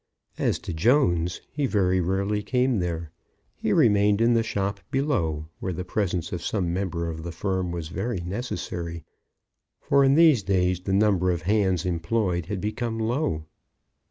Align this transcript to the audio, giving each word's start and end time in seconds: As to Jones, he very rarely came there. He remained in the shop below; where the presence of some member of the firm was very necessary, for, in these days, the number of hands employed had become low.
As 0.39 0.57
to 0.57 0.73
Jones, 0.73 1.41
he 1.51 1.67
very 1.67 2.01
rarely 2.01 2.41
came 2.41 2.79
there. 2.79 3.11
He 3.55 3.71
remained 3.71 4.19
in 4.19 4.33
the 4.33 4.41
shop 4.41 4.79
below; 4.89 5.45
where 5.59 5.73
the 5.73 5.85
presence 5.85 6.31
of 6.31 6.41
some 6.41 6.73
member 6.73 7.07
of 7.07 7.21
the 7.21 7.31
firm 7.31 7.71
was 7.71 7.89
very 7.89 8.19
necessary, 8.21 9.03
for, 9.79 10.03
in 10.03 10.15
these 10.15 10.41
days, 10.41 10.79
the 10.79 10.91
number 10.93 11.29
of 11.29 11.43
hands 11.43 11.85
employed 11.85 12.47
had 12.47 12.59
become 12.61 12.97
low. 12.97 13.45